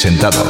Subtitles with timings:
[0.00, 0.49] presentado.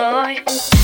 [0.00, 0.79] Bye.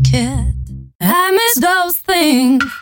[0.00, 0.54] like it.
[1.00, 2.79] I miss those things.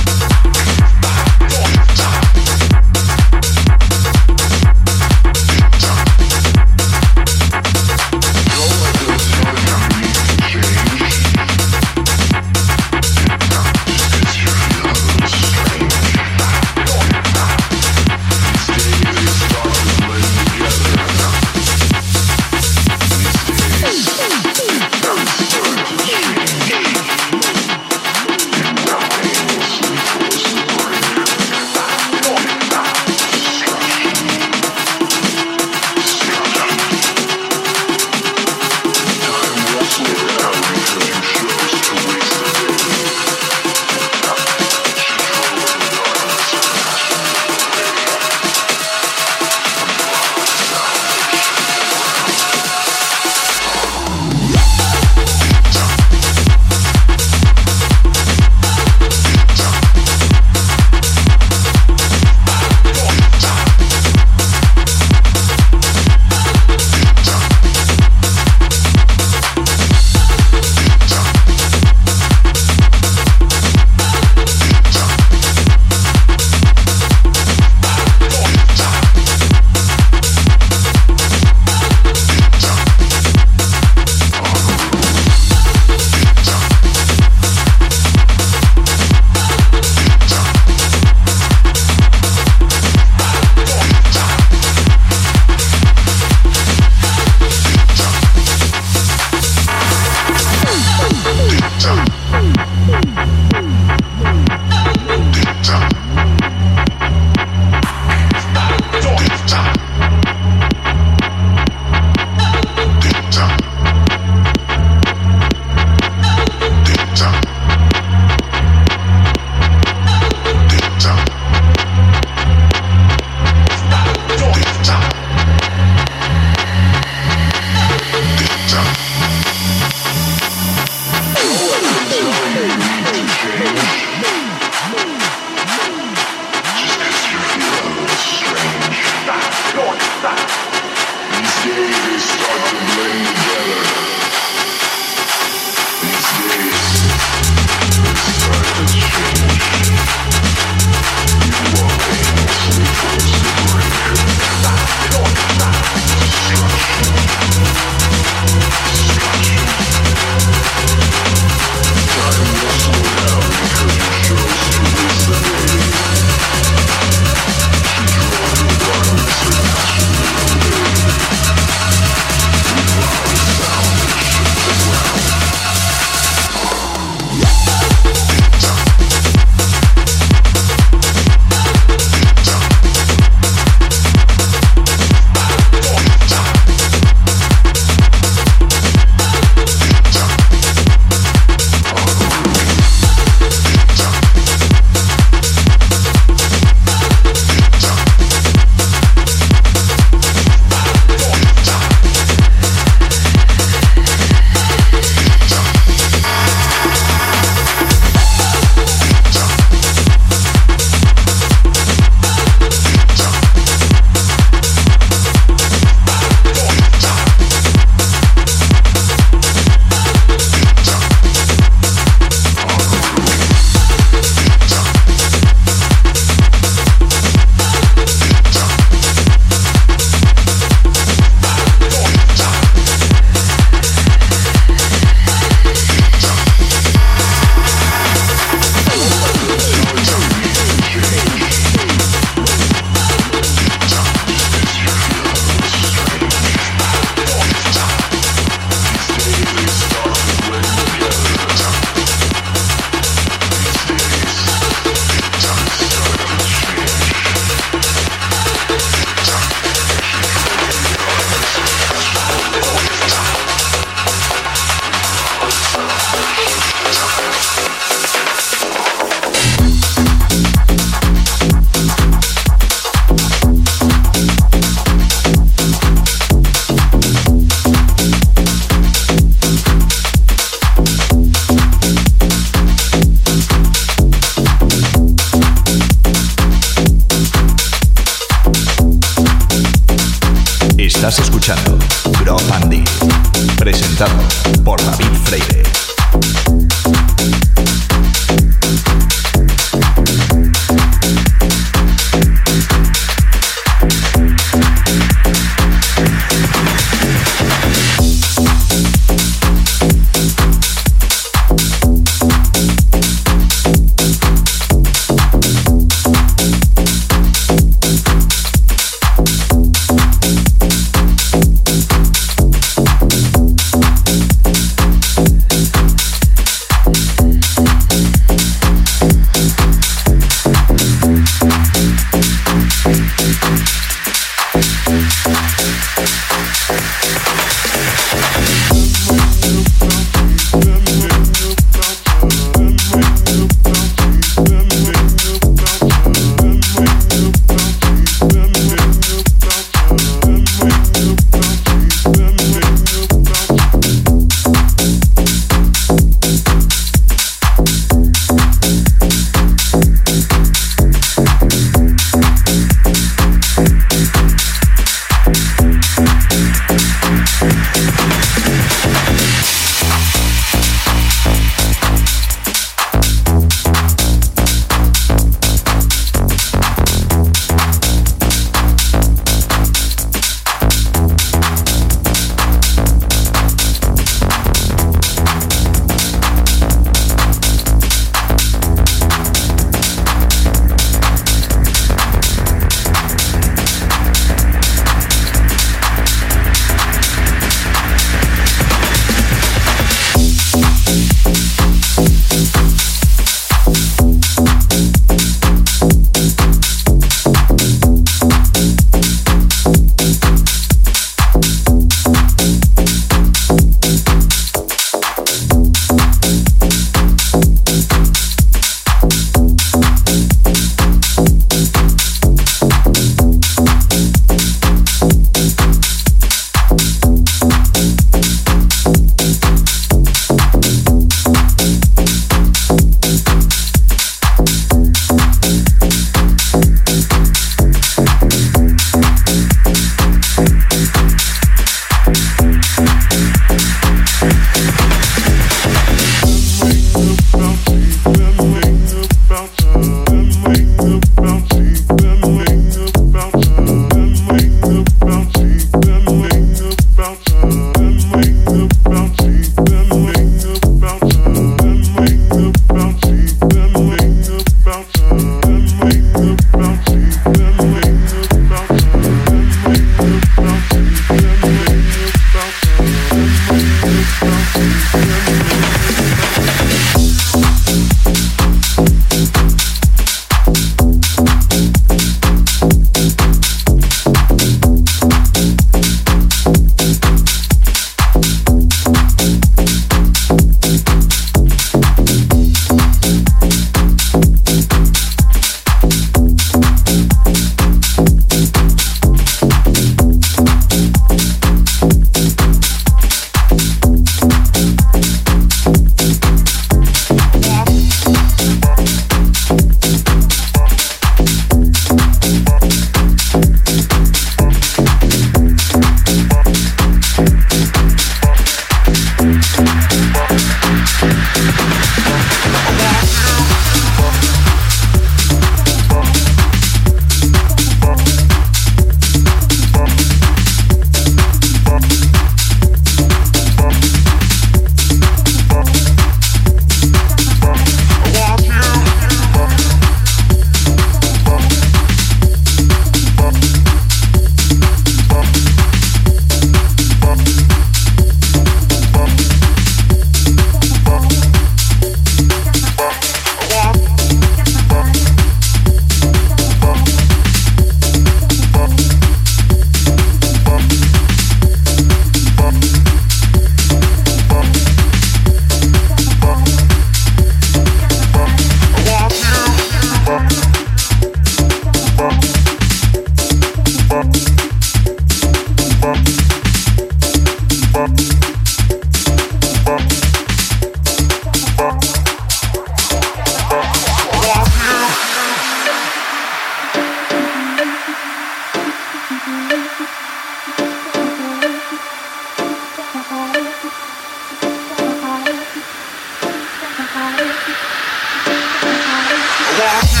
[599.61, 600.00] back.